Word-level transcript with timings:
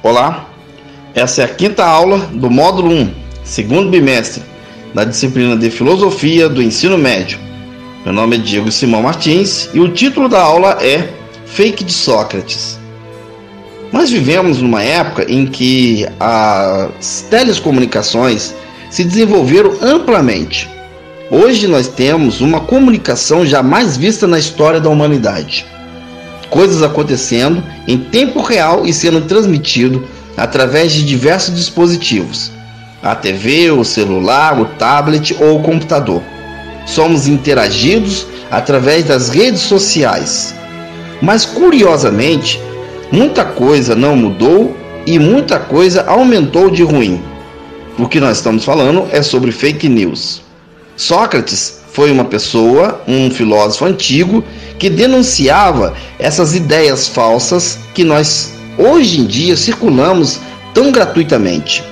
Olá, 0.00 0.46
essa 1.12 1.42
é 1.42 1.44
a 1.44 1.48
quinta 1.48 1.84
aula 1.84 2.18
do 2.32 2.48
módulo 2.48 2.88
1, 2.88 3.10
segundo 3.42 3.90
bimestre, 3.90 4.44
da 4.94 5.02
disciplina 5.02 5.56
de 5.56 5.70
Filosofia 5.70 6.48
do 6.48 6.62
Ensino 6.62 6.96
Médio. 6.96 7.36
Meu 8.04 8.14
nome 8.14 8.36
é 8.36 8.38
Diego 8.38 8.70
Simão 8.70 9.02
Martins 9.02 9.68
e 9.74 9.80
o 9.80 9.88
título 9.88 10.28
da 10.28 10.40
aula 10.40 10.78
é 10.80 11.12
Fake 11.46 11.82
de 11.82 11.92
Sócrates. 11.92 12.78
Nós 13.92 14.08
vivemos 14.08 14.62
numa 14.62 14.84
época 14.84 15.26
em 15.28 15.44
que 15.46 16.06
as 16.20 17.26
telecomunicações 17.28 18.54
se 18.90 19.02
desenvolveram 19.02 19.78
amplamente. 19.82 20.70
Hoje 21.28 21.66
nós 21.66 21.88
temos 21.88 22.40
uma 22.40 22.60
comunicação 22.60 23.44
jamais 23.44 23.96
vista 23.96 24.28
na 24.28 24.38
história 24.38 24.80
da 24.80 24.88
humanidade 24.88 25.66
coisas 26.50 26.82
acontecendo 26.82 27.62
em 27.86 27.98
tempo 27.98 28.40
real 28.40 28.86
e 28.86 28.92
sendo 28.92 29.20
transmitido 29.22 30.06
através 30.36 30.92
de 30.92 31.04
diversos 31.04 31.54
dispositivos, 31.54 32.52
a 33.02 33.14
TV, 33.14 33.70
o 33.70 33.84
celular, 33.84 34.58
o 34.60 34.64
tablet 34.64 35.36
ou 35.40 35.58
o 35.58 35.62
computador. 35.62 36.22
Somos 36.86 37.26
interagidos 37.28 38.26
através 38.50 39.04
das 39.04 39.28
redes 39.28 39.60
sociais. 39.60 40.54
Mas 41.20 41.44
curiosamente, 41.44 42.60
muita 43.10 43.44
coisa 43.44 43.94
não 43.94 44.16
mudou 44.16 44.76
e 45.06 45.18
muita 45.18 45.58
coisa 45.58 46.04
aumentou 46.04 46.70
de 46.70 46.82
ruim. 46.82 47.22
O 47.98 48.06
que 48.06 48.20
nós 48.20 48.36
estamos 48.36 48.64
falando 48.64 49.08
é 49.10 49.22
sobre 49.22 49.50
fake 49.50 49.88
news. 49.88 50.40
Sócrates 50.96 51.77
foi 51.98 52.12
uma 52.12 52.24
pessoa, 52.24 53.02
um 53.08 53.28
filósofo 53.28 53.84
antigo, 53.84 54.44
que 54.78 54.88
denunciava 54.88 55.94
essas 56.16 56.54
ideias 56.54 57.08
falsas 57.08 57.76
que 57.92 58.04
nós 58.04 58.52
hoje 58.78 59.20
em 59.20 59.26
dia 59.26 59.56
circulamos 59.56 60.38
tão 60.72 60.92
gratuitamente. 60.92 61.82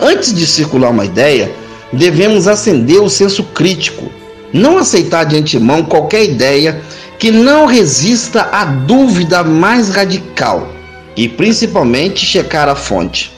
Antes 0.00 0.34
de 0.34 0.44
circular 0.44 0.90
uma 0.90 1.04
ideia, 1.04 1.52
devemos 1.92 2.48
acender 2.48 3.00
o 3.00 3.08
senso 3.08 3.44
crítico, 3.44 4.10
não 4.52 4.76
aceitar 4.76 5.22
de 5.22 5.36
antemão 5.36 5.84
qualquer 5.84 6.24
ideia 6.24 6.82
que 7.16 7.30
não 7.30 7.64
resista 7.64 8.48
à 8.50 8.64
dúvida 8.64 9.44
mais 9.44 9.88
radical 9.88 10.68
e 11.16 11.28
principalmente 11.28 12.26
checar 12.26 12.68
a 12.68 12.74
fonte. 12.74 13.32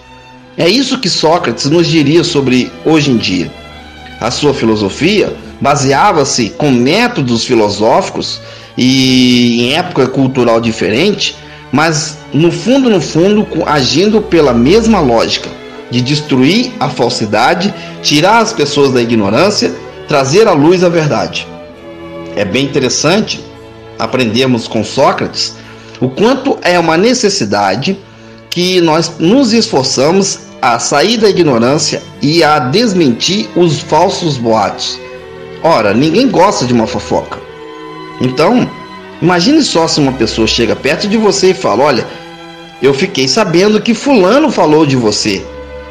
É 0.57 0.67
isso 0.67 0.99
que 0.99 1.11
Sócrates 1.11 1.67
nos 1.67 1.87
diria 1.87 2.25
sobre 2.25 2.73
hoje 2.87 3.11
em 3.11 3.19
dia. 3.19 3.53
A 4.19 4.31
sua 4.31 4.55
filosofia 4.55 5.31
baseava-se 5.61 6.51
com 6.51 6.71
métodos 6.71 7.45
filosóficos 7.45 8.41
e 8.77 9.63
em 9.63 9.75
época 9.75 10.07
cultural 10.07 10.61
diferente, 10.61 11.37
mas 11.71 12.19
no 12.33 12.51
fundo, 12.51 12.89
no 12.89 13.01
fundo, 13.01 13.47
agindo 13.67 14.23
pela 14.23 14.53
mesma 14.53 15.01
lógica 15.01 15.49
de 15.91 16.01
destruir 16.01 16.73
a 16.79 16.89
falsidade, 16.89 17.75
tirar 18.03 18.39
as 18.39 18.53
pessoas 18.53 18.93
da 18.93 19.03
ignorância, 19.03 19.75
trazer 20.09 20.47
à 20.47 20.53
luz 20.53 20.83
a 20.83 20.89
verdade. 20.89 21.47
É 22.37 22.45
bem 22.45 22.65
interessante 22.65 23.45
aprendermos 23.99 24.67
com 24.67 24.83
Sócrates 24.85 25.55
o 26.01 26.09
quanto 26.09 26.57
é 26.63 26.79
uma 26.79 26.97
necessidade 26.97 27.99
que 28.49 28.81
nós 28.81 29.13
nos 29.19 29.53
esforçamos 29.53 30.41
a 30.63 30.79
sair 30.79 31.19
da 31.19 31.29
ignorância 31.29 32.03
e 32.23 32.43
a 32.43 32.59
desmentir 32.59 33.49
os 33.55 33.81
falsos 33.81 34.37
boatos. 34.37 34.99
Ora, 35.63 35.93
ninguém 35.93 36.29
gosta 36.29 36.65
de 36.65 36.73
uma 36.73 36.87
fofoca. 36.87 37.39
Então, 38.21 38.69
imagine 39.21 39.63
só 39.63 39.87
se 39.87 40.01
uma 40.01 40.13
pessoa 40.13 40.47
chega 40.47 40.75
perto 40.75 41.07
de 41.07 41.17
você 41.17 41.51
e 41.51 41.55
fala: 41.55 41.85
Olha, 41.85 42.07
eu 42.83 42.95
fiquei 42.95 43.29
sabendo 43.29 43.81
que 43.81 43.93
Fulano 43.93 44.51
falou 44.51 44.87
de 44.87 44.97
você. 44.97 45.45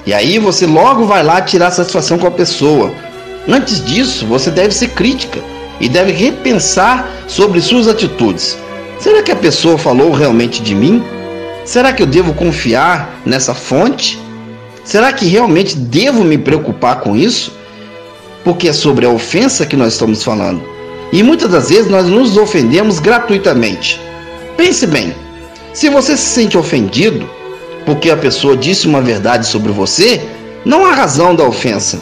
E 0.05 0.13
aí 0.13 0.39
você 0.39 0.65
logo 0.65 1.05
vai 1.05 1.21
lá 1.21 1.41
tirar 1.41 1.69
satisfação 1.71 2.17
com 2.17 2.25
a 2.25 2.31
pessoa. 2.31 2.91
Antes 3.47 3.83
disso, 3.83 4.25
você 4.25 4.49
deve 4.49 4.73
ser 4.73 4.89
crítica 4.89 5.39
e 5.79 5.87
deve 5.87 6.11
repensar 6.11 7.07
sobre 7.27 7.61
suas 7.61 7.87
atitudes. 7.87 8.57
Será 8.99 9.21
que 9.21 9.31
a 9.31 9.35
pessoa 9.35 9.77
falou 9.77 10.11
realmente 10.11 10.61
de 10.61 10.73
mim? 10.73 11.03
Será 11.63 11.93
que 11.93 12.01
eu 12.01 12.07
devo 12.07 12.33
confiar 12.33 13.21
nessa 13.25 13.53
fonte? 13.53 14.19
Será 14.83 15.13
que 15.13 15.27
realmente 15.27 15.77
devo 15.77 16.23
me 16.23 16.37
preocupar 16.37 17.01
com 17.01 17.15
isso? 17.15 17.58
Porque 18.49 18.67
é 18.67 18.73
sobre 18.73 19.05
a 19.05 19.09
ofensa 19.09 19.63
que 19.63 19.75
nós 19.75 19.93
estamos 19.93 20.23
falando. 20.23 20.63
E 21.13 21.21
muitas 21.21 21.51
das 21.51 21.69
vezes 21.69 21.87
nós 21.87 22.07
nos 22.07 22.35
ofendemos 22.35 22.97
gratuitamente. 22.97 24.01
Pense 24.57 24.87
bem: 24.87 25.13
se 25.71 25.87
você 25.87 26.17
se 26.17 26.29
sente 26.29 26.57
ofendido 26.57 27.29
porque 27.85 28.09
a 28.09 28.17
pessoa 28.17 28.57
disse 28.57 28.87
uma 28.87 29.01
verdade 29.01 29.45
sobre 29.45 29.71
você, 29.71 30.19
não 30.65 30.83
há 30.83 30.93
razão 30.93 31.35
da 31.35 31.43
ofensa. 31.43 31.99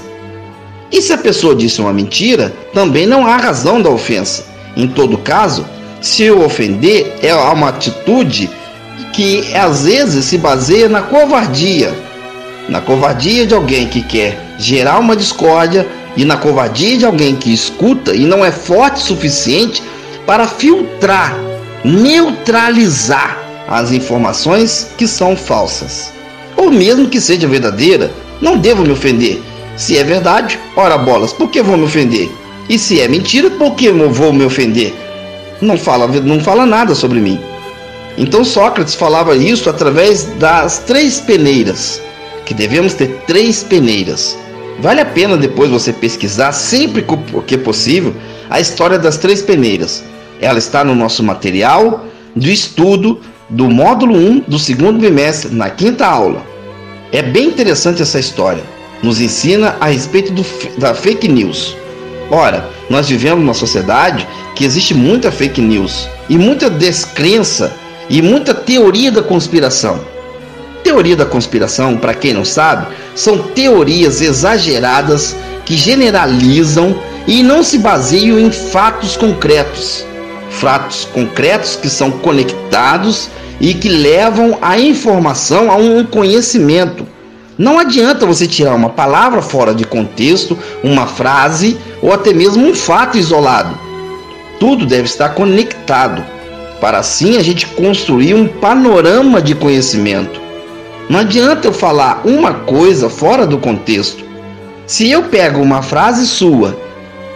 E 0.89 1.01
se 1.01 1.11
a 1.11 1.17
pessoa 1.17 1.53
disse 1.53 1.81
uma 1.81 1.91
mentira, 1.91 2.53
também 2.73 3.05
não 3.05 3.27
há 3.27 3.35
razão 3.35 3.81
da 3.81 3.89
ofensa. 3.89 4.45
Em 4.73 4.87
todo 4.87 5.17
caso, 5.17 5.65
se 5.99 6.23
eu 6.23 6.41
ofender, 6.45 7.13
é 7.21 7.35
uma 7.35 7.67
atitude 7.67 8.49
que 9.11 9.53
às 9.53 9.83
vezes 9.83 10.23
se 10.23 10.37
baseia 10.37 10.87
na 10.87 11.01
covardia. 11.01 11.93
Na 12.69 12.79
covardia 12.79 13.45
de 13.45 13.53
alguém 13.53 13.85
que 13.85 14.01
quer 14.01 14.55
gerar 14.57 14.97
uma 14.97 15.13
discórdia, 15.13 15.85
e 16.17 16.25
na 16.25 16.35
covardia 16.35 16.97
de 16.97 17.05
alguém 17.05 17.35
que 17.35 17.53
escuta 17.53 18.13
e 18.13 18.25
não 18.25 18.43
é 18.43 18.51
forte 18.51 18.97
o 18.97 19.05
suficiente 19.05 19.83
para 20.25 20.47
filtrar, 20.47 21.37
neutralizar 21.85 23.37
as 23.67 23.91
informações 23.91 24.89
que 24.97 25.07
são 25.07 25.37
falsas. 25.37 26.11
Ou 26.57 26.71
mesmo 26.71 27.07
que 27.07 27.21
seja 27.21 27.47
verdadeira, 27.47 28.11
não 28.41 28.57
devo 28.57 28.83
me 28.83 28.91
ofender. 28.91 29.41
Se 29.75 29.95
é 29.95 30.03
verdade, 30.03 30.59
ora 30.75 30.97
bolas, 30.97 31.31
por 31.31 31.51
que 31.51 31.61
vou 31.61 31.77
me 31.77 31.83
ofender? 31.83 32.31
E 32.67 32.79
se 32.79 32.99
é 32.99 33.07
mentira, 33.07 33.51
por 33.51 33.75
que 33.75 33.91
vou 33.91 34.33
me 34.33 34.43
ofender? 34.43 34.93
Não 35.61 35.77
fala, 35.77 36.07
não 36.07 36.39
fala 36.39 36.65
nada 36.65 36.95
sobre 36.95 37.19
mim. 37.19 37.39
Então 38.17 38.43
Sócrates 38.43 38.95
falava 38.95 39.35
isso 39.35 39.69
através 39.69 40.23
das 40.39 40.79
três 40.79 41.21
peneiras, 41.21 42.01
que 42.43 42.55
devemos 42.55 42.95
ter 42.95 43.21
três 43.27 43.63
peneiras. 43.63 44.35
Vale 44.79 45.01
a 45.01 45.05
pena 45.05 45.35
depois 45.35 45.69
você 45.69 45.91
pesquisar, 45.91 46.51
sempre 46.51 47.03
que 47.45 47.57
possível, 47.57 48.15
a 48.49 48.59
história 48.59 48.99
das 48.99 49.17
três 49.17 49.41
peneiras. 49.41 50.03
Ela 50.39 50.59
está 50.59 50.83
no 50.83 50.93
nosso 50.93 51.23
material 51.23 52.05
do 52.35 52.47
estudo 52.49 53.19
do 53.49 53.69
módulo 53.69 54.15
1 54.15 54.39
do 54.41 54.59
segundo 54.59 54.99
bimestre, 54.99 55.53
na 55.53 55.69
quinta 55.69 56.05
aula. 56.05 56.45
É 57.11 57.21
bem 57.21 57.47
interessante 57.47 58.01
essa 58.01 58.19
história. 58.19 58.63
Nos 59.01 59.21
ensina 59.21 59.77
a 59.79 59.87
respeito 59.87 60.31
do, 60.33 60.45
da 60.77 60.93
fake 60.93 61.27
news. 61.27 61.75
Ora, 62.29 62.69
nós 62.89 63.07
vivemos 63.07 63.39
numa 63.39 63.53
sociedade 63.53 64.27
que 64.55 64.65
existe 64.65 64.93
muita 64.93 65.31
fake 65.31 65.61
news 65.61 66.07
e 66.27 66.37
muita 66.37 66.69
descrença 66.69 67.73
e 68.09 68.21
muita 68.21 68.53
teoria 68.53 69.11
da 69.11 69.23
conspiração. 69.23 70.16
Teoria 70.87 71.17
da 71.17 71.25
conspiração, 71.25 71.97
para 71.97 72.13
quem 72.13 72.33
não 72.33 72.45
sabe, 72.45 72.87
são 73.13 73.39
teorias 73.39 74.21
exageradas 74.21 75.35
que 75.65 75.75
generalizam 75.75 76.97
e 77.27 77.43
não 77.43 77.61
se 77.61 77.77
baseiam 77.77 78.39
em 78.39 78.49
fatos 78.49 79.17
concretos. 79.17 80.05
Fatos 80.49 81.03
concretos 81.03 81.75
que 81.75 81.89
são 81.89 82.09
conectados 82.09 83.29
e 83.59 83.73
que 83.73 83.89
levam 83.89 84.57
a 84.61 84.79
informação 84.79 85.69
a 85.69 85.75
um 85.75 86.05
conhecimento. 86.05 87.05
Não 87.57 87.77
adianta 87.77 88.25
você 88.25 88.47
tirar 88.47 88.73
uma 88.73 88.89
palavra 88.89 89.41
fora 89.41 89.75
de 89.75 89.83
contexto, 89.83 90.57
uma 90.81 91.05
frase 91.05 91.77
ou 92.01 92.13
até 92.13 92.31
mesmo 92.31 92.65
um 92.65 92.73
fato 92.73 93.17
isolado. 93.17 93.77
Tudo 94.57 94.85
deve 94.85 95.03
estar 95.03 95.35
conectado, 95.35 96.23
para 96.79 96.99
assim 96.99 97.35
a 97.35 97.43
gente 97.43 97.67
construir 97.67 98.33
um 98.33 98.47
panorama 98.47 99.41
de 99.41 99.53
conhecimento. 99.53 100.46
Não 101.09 101.21
adianta 101.21 101.67
eu 101.67 101.73
falar 101.73 102.21
uma 102.25 102.53
coisa 102.53 103.09
fora 103.09 103.45
do 103.47 103.57
contexto. 103.57 104.25
Se 104.85 105.09
eu 105.09 105.23
pego 105.23 105.61
uma 105.61 105.81
frase 105.81 106.27
sua 106.27 106.77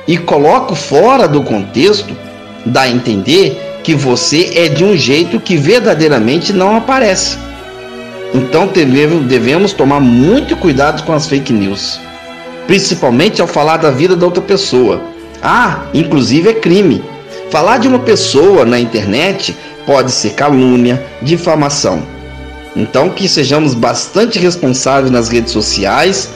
e 0.08 0.18
coloco 0.18 0.76
fora 0.76 1.28
do 1.28 1.42
contexto, 1.42 2.16
dá 2.66 2.82
a 2.82 2.90
entender 2.90 3.80
que 3.84 3.96
você 3.96 4.52
é 4.56 4.68
de 4.68 4.84
um 4.84 4.96
jeito 4.96 5.40
que 5.40 5.56
verdadeiramente 5.56 6.52
não 6.52 6.76
aparece. 6.76 7.38
Então 8.34 8.70
devemos 9.26 9.74
tomar 9.74 10.00
muito 10.00 10.56
cuidado 10.58 11.04
com 11.04 11.14
as 11.14 11.28
fake 11.28 11.52
news, 11.52 12.00
principalmente 12.68 13.42
ao 13.42 13.48
falar 13.48 13.78
da 13.78 13.90
vida 13.90 14.16
da 14.16 14.26
outra 14.26 14.42
pessoa. 14.42 15.02
Ah, 15.42 15.84
inclusive 15.94 16.50
é 16.50 16.54
crime. 16.54 17.04
Falar 17.50 17.78
de 17.78 17.88
uma 17.88 18.00
pessoa 18.00 18.66
na 18.66 18.80
internet 18.80 19.56
pode 19.86 20.12
ser 20.12 20.32
calúnia, 20.32 21.04
difamação. 21.22 22.21
Então, 22.76 23.10
que 23.10 23.28
sejamos 23.28 23.74
bastante 23.74 24.40
responsáveis 24.40 25.12
nas 25.12 25.30
redes 25.30 25.52
sociais 25.52 26.30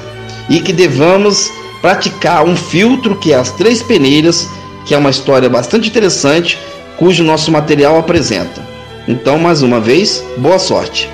e 0.49 0.59
que 0.59 0.73
devamos 0.73 1.49
praticar 1.81 2.43
um 2.43 2.55
filtro 2.55 3.15
que 3.15 3.31
é 3.31 3.35
as 3.35 3.51
três 3.51 3.81
peneiras, 3.81 4.49
que 4.85 4.93
é 4.93 4.97
uma 4.97 5.09
história 5.09 5.49
bastante 5.49 5.89
interessante, 5.89 6.59
cujo 6.97 7.23
nosso 7.23 7.51
material 7.51 7.97
apresenta. 7.97 8.61
Então, 9.07 9.37
mais 9.37 9.61
uma 9.61 9.79
vez, 9.79 10.23
boa 10.37 10.59
sorte! 10.59 11.09